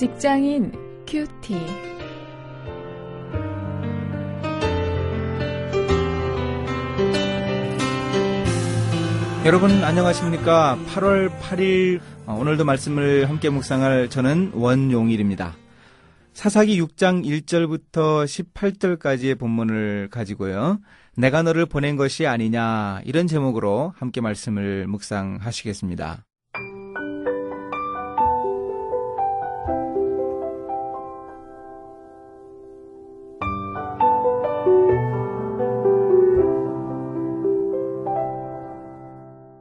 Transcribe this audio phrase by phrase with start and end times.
[0.00, 0.72] 직장인
[1.06, 1.54] 큐티.
[9.44, 10.78] 여러분 안녕하십니까?
[10.86, 15.54] 8월 8일 어, 오늘도 말씀을 함께 묵상할 저는 원용일입니다.
[16.32, 20.80] 사사기 6장 1절부터 18절까지의 본문을 가지고요.
[21.18, 26.24] 내가 너를 보낸 것이 아니냐 이런 제목으로 함께 말씀을 묵상하시겠습니다.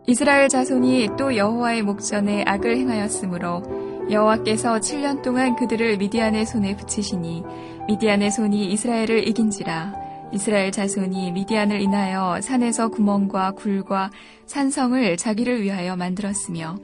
[0.10, 3.62] 이스라엘 자손이 또 여호와의 목전에 악을 행하였으므로
[4.10, 7.44] 여호와께서 7년 동안 그들을 미디안의 손에 붙이시니
[7.88, 9.94] 미디안의 손이 이스라엘을 이긴지라.
[10.32, 14.10] 이스라엘 자손이 미디안을 인하여 산에서 구멍과 굴과
[14.48, 16.78] 산성을 자기를 위하여 만들었으며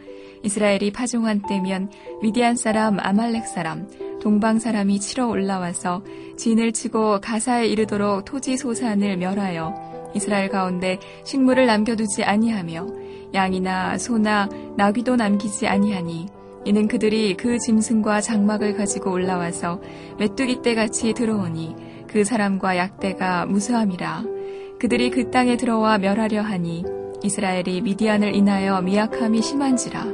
[0.43, 1.89] 이스라엘이 파종한 때면
[2.21, 3.89] 미디안 사람 아말렉 사람
[4.21, 6.03] 동방 사람이 치러 올라와서
[6.37, 13.04] 진을 치고 가사에 이르도록 토지 소산을 멸하여 이스라엘 가운데 식물을 남겨두지 아니하며
[13.35, 16.27] 양이나 소나 나귀도 남기지 아니하니
[16.65, 19.79] 이는 그들이 그 짐승과 장막을 가지고 올라와서
[20.17, 21.75] 메뚜기 떼같이 들어오니
[22.07, 24.23] 그 사람과 약대가 무수함이라.
[24.79, 26.83] 그들이 그 땅에 들어와 멸하려 하니
[27.23, 30.05] 이스라엘이 미디안을 인하여 미약함이 심한지라.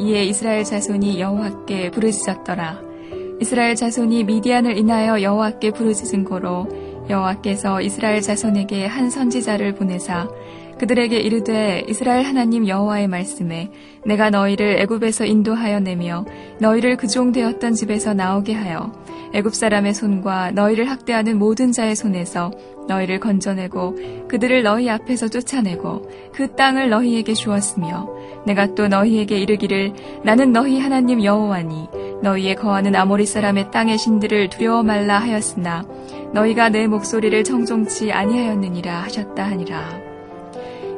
[0.00, 2.82] 이에 이스라엘 자손이 여호와께 부르짖었더라.
[3.40, 6.68] 이스라엘 자손이 미디안을 인하여 여호와께 부르짖은 고로
[7.08, 10.28] 여호와께서 이스라엘 자손에게 한 선지자를 보내사
[10.78, 13.70] 그들에게 이르되 이스라엘 하나님 여호와의 말씀에
[14.04, 16.24] 내가 너희를 애굽에서 인도하여 내며
[16.60, 18.92] 너희를 그 종 되었던 집에서 나오게 하여
[19.32, 22.50] 애굽 사람의 손과 너희를 학대하는 모든 자의 손에서
[22.88, 28.08] 너희를 건져내고 그들을 너희 앞에서 쫓아내고 그 땅을 너희에게 주었으며
[28.46, 29.92] 내가 또 너희에게 이르기를
[30.24, 31.88] 나는 너희 하나님 여호와니
[32.22, 35.84] 너희의 거하는 아모리 사람의 땅의 신들을 두려워 말라 하였으나
[36.32, 40.05] 너희가 내 목소리를 정종치 아니하였느니라 하셨다 하니라.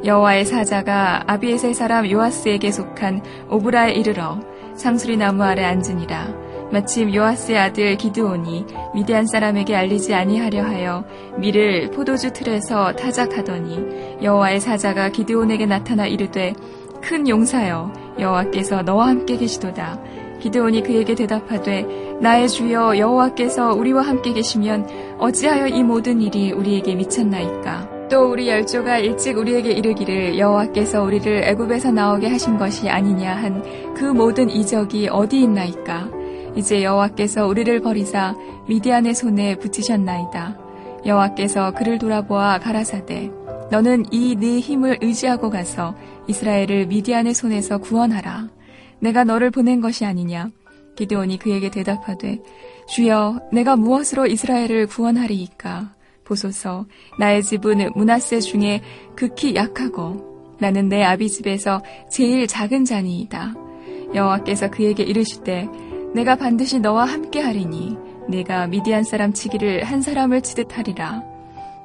[0.03, 4.39] 여호와의 사자가 아비에셀 사람 요아스에게 속한 오브라에 이르러
[4.75, 6.49] 상수리 나무 아래 앉으니라.
[6.71, 11.03] 마침 요아스의 아들 기드온이 미디안 사람에게 알리지 아니하려 하여
[11.37, 16.53] 밀을 포도주 틀에서 타작하더니 여호와의 사자가 기드온에게 나타나 이르되
[17.01, 19.99] 큰 용사여 여호와께서 너와 함께 계시도다.
[20.39, 27.98] 기드온이 그에게 대답하되 나의 주여 여호와께서 우리와 함께 계시면 어찌하여 이 모든 일이 우리에게 미쳤나이까?
[28.09, 33.63] 또 우리 열조가 일찍 우리에게 이르기를 여호와께서 우리를 애굽에서 나오게 하신 것이 아니냐 한
[33.99, 36.09] 그 모든 이적이 어디 있나이까?
[36.55, 38.33] 이제 여호와께서 우리를 버리사
[38.67, 40.57] 미디안의 손에 붙이셨나이다.
[41.05, 43.29] 여호와께서 그를 돌아보아 가라사대
[43.71, 45.95] 너는 이 네 힘을 의지하고 가서
[46.27, 48.47] 이스라엘을 미디안의 손에서 구원하라.
[48.99, 50.49] 내가 너를 보낸 것이 아니냐?
[50.95, 52.39] 기드온이 그에게 대답하되
[52.87, 55.93] 주여 내가 무엇으로 이스라엘을 구원하리이까
[56.29, 56.85] 보소서
[57.17, 58.81] 나의 집은 문하세 중에
[59.15, 61.81] 극히 약하고 나는 내 아비 집에서
[62.11, 63.55] 제일 작은 자니이다.
[64.13, 65.67] 여호와께서 그에게 이르시되
[66.13, 67.97] 내가 반드시 너와 함께 하리니
[68.29, 71.23] 내가 미디안 사람 치기를 한 사람을 치듯 하리라.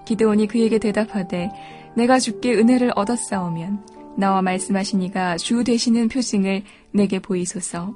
[0.04, 1.50] 기드온이 그에게 대답하되
[1.96, 3.86] 내가 주께 은혜를 얻었사오면
[4.18, 6.62] 나와 말씀하시니가 주 되시는 표징을
[6.92, 7.94] 내게 보이소서.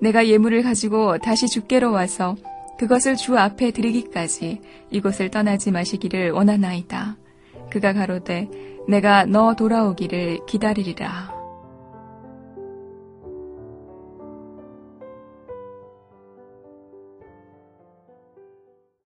[0.00, 2.36] 내가 예물을 가지고 다시 주께로 와서
[2.80, 7.18] 그것을 주 앞에 드리기까지 이곳을 떠나지 마시기를 원하나이다.
[7.70, 8.48] 그가 가로되
[8.88, 11.30] 내가 너 돌아오기를 기다리리라.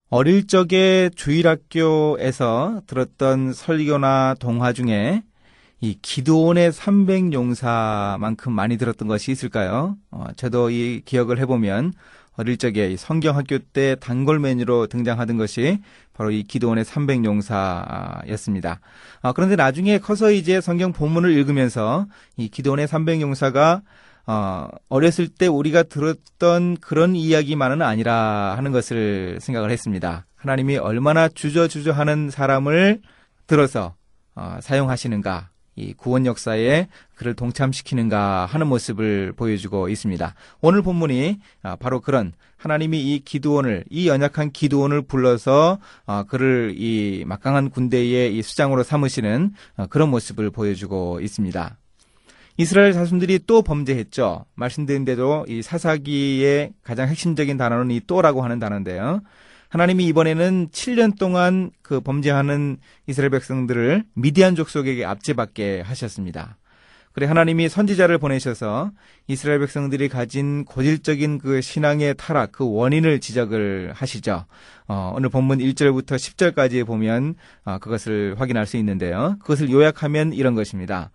[0.09, 5.25] 어릴 적에 주일학교에서 들었던 설교나 동화 중에
[5.81, 9.97] 이 기도원의 300용사만큼 많이 들었던 것이 있을까요?
[10.13, 11.93] 어, 저도 이 기억을 해보면
[12.37, 15.79] 어릴 적에 성경 학교 때 단골 메뉴로 등장하던 것이
[16.13, 18.79] 바로 이 기도원의 300용사였습니다.
[19.23, 23.83] 아, 그런데 나중에 커서 이제 성경 본문을 읽으면서 이 기도원의 300용사가
[24.27, 30.25] 어, 어렸을 때 우리가 들었던 그런 이야기만은 아니라 하는 것을 생각을 했습니다.
[30.35, 33.03] 하나님이 얼마나 주저주저하는 사람을
[33.47, 33.95] 들어서
[34.35, 40.35] 어, 사용하시는가 이 구원 역사에 그를 동참시키는가 하는 모습을 보여주고 있습니다.
[40.61, 47.25] 오늘 본문이 아, 바로 그런 하나님이 이 기도원을 이 연약한 기도원을 불러서 아, 그를 이
[47.27, 51.77] 막강한 군대의 이 수장으로 삼으시는 아, 그런 모습을 보여주고 있습니다.
[52.57, 54.47] 이스라엘 자손들이 또 범죄했죠.
[54.55, 59.23] 말씀드린 대로 이 사사기의 가장 핵심적인 단어는 이 또라고 하는 단어인데요.
[59.75, 62.77] 하나님이 이번에는 7년 동안 그 범죄하는
[63.09, 66.59] 이스라엘 백성들을 미디안 족속에게 압제받게 하셨습니다.
[67.13, 68.93] 그래 하나님이 선지자를 보내셔서
[69.27, 74.45] 이스라엘 백성들이 가진 고질적인 그 신앙의 타락, 그 원인을 지적을 하시죠.
[74.87, 77.35] 어, 오늘 본문 1절부터 10절까지 보면
[77.65, 79.35] 어, 그것을 확인할 수 있는데요.
[79.41, 81.11] 그것을 요약하면 이런 것입니다.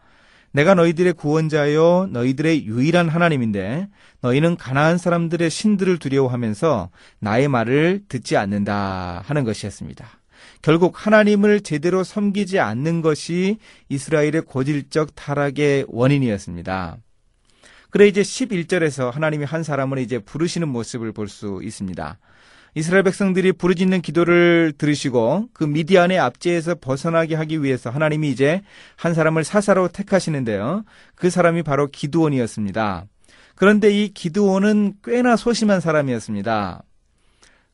[0.52, 3.88] 내가 너희들의 구원자요 너희들의 유일한 하나님인데
[4.22, 10.08] 너희는 가나안 사람들의 신들을 두려워하면서 나의 말을 듣지 않는다 하는 것이었습니다.
[10.62, 13.58] 결국 하나님을 제대로 섬기지 않는 것이
[13.90, 16.98] 이스라엘의 고질적 타락의 원인이었습니다.
[17.92, 22.20] 그래 이제 11절에서 하나님이 한 사람을 이제 부르시는 모습을 볼 수 있습니다.
[22.76, 28.62] 이스라엘 백성들이 부르짖는 기도를 들으시고 그 미디안의 압제에서 벗어나게 하기 위해서 하나님이 이제
[28.96, 30.84] 한 사람을 사사로 택하시는데요.
[31.16, 33.06] 그 사람이 바로 기드온이었습니다.
[33.56, 36.84] 그런데 이 기드온은 꽤나 소심한 사람이었습니다.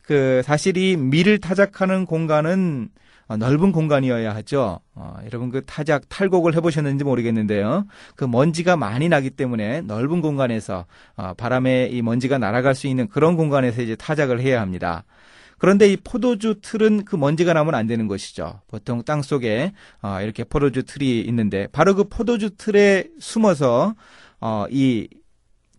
[0.05, 2.89] 그 사실 이 밀을 타작하는 공간은
[3.39, 4.79] 넓은 공간이어야 하죠.
[4.93, 7.85] 어, 여러분 그 타작 탈곡을 해보셨는지 모르겠는데요.
[8.15, 10.85] 그 먼지가 많이 나기 때문에 넓은 공간에서
[11.15, 15.05] 어, 바람에 이 먼지가 날아갈 수 있는 그런 공간에서 이제 타작을 해야 합니다.
[15.57, 18.61] 그런데 이 포도주 틀은 그 먼지가 나면 안 되는 것이죠.
[18.67, 19.71] 보통 땅 속에
[20.03, 23.95] 어, 이렇게 포도주 틀이 있는데 바로 그 포도주 틀에 숨어서
[24.39, 25.07] 어, 이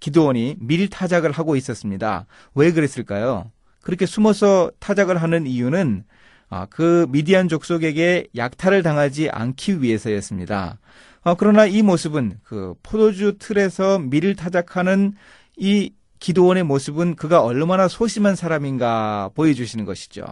[0.00, 2.26] 기도원이 밀 타작을 하고 있었습니다.
[2.56, 3.52] 왜 그랬을까요?
[3.86, 6.02] 그렇게 숨어서 타작을 하는 이유는
[6.48, 10.80] 아, 그 미디안 족속에게 약탈을 당하지 않기 위해서였습니다.
[11.22, 15.14] 어, 그러나 이 모습은 그 포도주 틀에서 밀을 타작하는
[15.56, 20.24] 이 기도원의 모습은 그가 얼마나 소심한 사람인가 보여주시는 것이죠.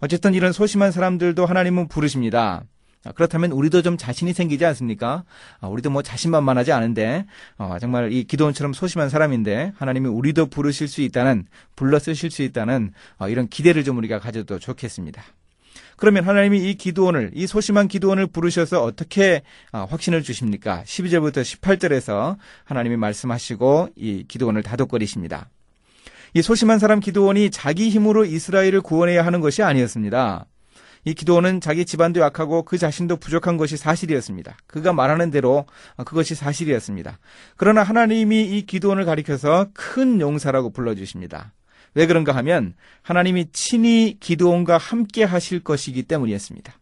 [0.00, 2.64] 어쨌든 이런 소심한 사람들도 하나님은 부르십니다.
[3.04, 5.24] 아, 그렇다면 우리도 좀 자신이 생기지 않습니까?
[5.60, 7.26] 아, 우리도 뭐 자신만만하지 않은데
[7.58, 11.46] 어, 정말 이 기도원처럼 소심한 사람인데 하나님이 우리도 부르실 수 있다는
[11.76, 15.22] 불러 쓰실 수 있다는 어, 이런 기대를 좀 우리가 가져도 좋겠습니다.
[15.96, 19.42] 그러면 하나님이 이 기도원을 이 소심한 기도원을 부르셔서 어떻게
[19.72, 20.82] 어, 확신을 주십니까?
[20.84, 25.50] 12절부터 18절에서 하나님이 말씀하시고 이 기도원을 다독거리십니다.
[26.36, 30.46] 이 소심한 사람 기도원이 자기 힘으로 이스라엘을 구원해야 하는 것이 아니었습니다.
[31.04, 34.56] 이 기도원은 자기 집안도 약하고 그 자신도 부족한 것이 사실이었습니다.
[34.66, 35.66] 그가 말하는 대로
[36.04, 37.18] 그것이 사실이었습니다.
[37.56, 41.52] 그러나 하나님이 이 기도원을 가리켜서 큰 용사라고 불러주십니다.
[41.94, 46.72] 왜 그런가 하면 하나님이 친히 기도원과 함께 하실 것이기 때문이었습니다.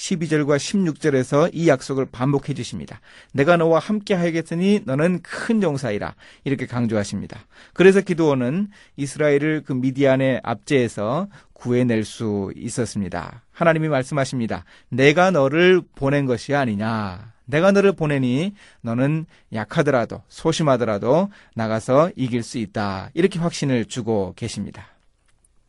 [0.00, 3.00] 12절과 16절에서 이 약속을 반복해 주십니다.
[3.34, 6.14] 내가 너와 함께 하겠으니 너는 큰 용사이라
[6.44, 7.40] 이렇게 강조하십니다.
[7.74, 13.42] 그래서 기도원은 이스라엘을 그 미디안의 압제에서 구해낼 수 있었습니다.
[13.52, 14.64] 하나님이 말씀하십니다.
[14.88, 17.34] 내가 너를 보낸 것이 아니냐.
[17.44, 23.10] 내가 너를 보내니 너는 약하더라도 소심하더라도 나가서 이길 수 있다.
[23.12, 24.86] 이렇게 확신을 주고 계십니다.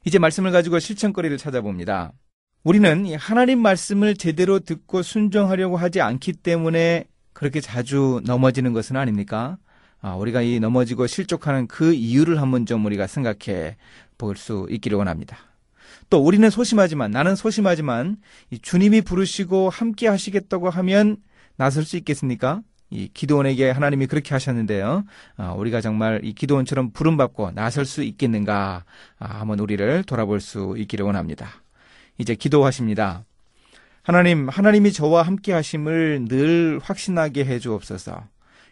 [0.05, 2.13] 이제 말씀을 가지고 실천거리를 찾아봅니다.
[2.63, 9.57] 우리는 하나님 말씀을 제대로 듣고 순종하려고 하지 않기 때문에 그렇게 자주 넘어지는 것은 아닙니까?
[9.99, 13.77] 아, 우리가 이 넘어지고 실족하는 그 이유를 한번 좀 우리가 생각해
[14.17, 15.37] 볼 수 있기를 원합니다.
[16.11, 18.17] 또 우리는 소심하지만 나는 소심하지만
[18.61, 21.17] 주님이 부르시고 함께 하시겠다고 하면
[21.55, 22.61] 나설 수 있겠습니까?
[22.91, 25.05] 이 기도원에게 하나님이 그렇게 하셨는데요.
[25.37, 28.83] 아, 우리가 정말 이 기도원처럼 부름받고 나설 수 있겠는가?
[29.17, 31.49] 아, 한번 우리를 돌아볼 수 있기를 원합니다.
[32.17, 33.25] 이제 기도하십니다.
[34.03, 38.24] 하나님, 하나님이 저와 함께 하심을 늘 확신하게 해 주옵소서.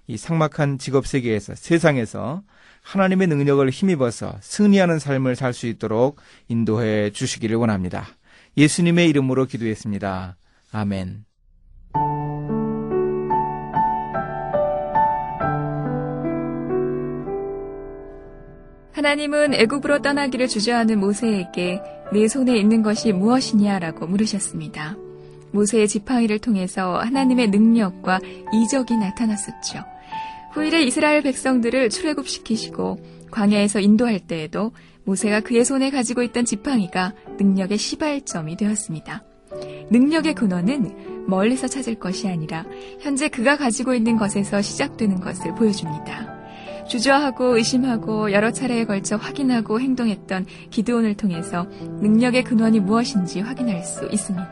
[0.07, 2.41] 이 상막한 직업 세계에서, 세상에서
[2.81, 8.07] 하나님의 능력을 힘입어서 승리하는 삶을 살 수 있도록 인도해 주시기를 원합니다.
[8.57, 10.35] 예수님의 이름으로 기도했습니다.
[10.71, 11.28] 아멘.
[18.99, 24.97] 하나님은 애굽으로 떠나기를 주저하는 모세에게 내 손에 있는 것이 무엇이냐라고 물으셨습니다.
[25.51, 28.19] 모세의 지팡이를 통해서 하나님의 능력과
[28.53, 29.85] 이적이 나타났었죠.
[30.51, 32.97] 후일에 이스라엘 백성들을 출애굽시키시고
[33.31, 34.73] 광야에서 인도할 때에도
[35.05, 39.23] 모세가 그의 손에 가지고 있던 지팡이가 능력의 시발점이 되었습니다.
[39.91, 42.65] 능력의 근원은 멀리서 찾을 것이 아니라
[42.99, 46.38] 현재 그가 가지고 있는 것에서 시작되는 것을 보여줍니다.
[46.89, 51.67] 주저하고 의심하고 여러 차례에 걸쳐 확인하고 행동했던 기드온을 통해서
[52.01, 54.51] 능력의 근원이 무엇인지 확인할 수 있습니다.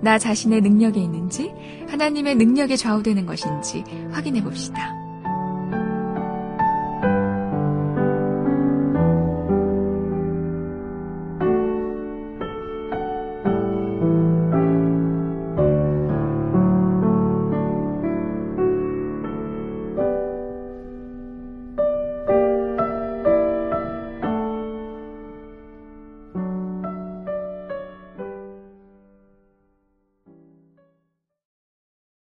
[0.00, 1.52] 나 자신의 능력에 있는지
[1.88, 4.99] 하나님의 능력에 좌우되는 것인지 확인해 봅시다.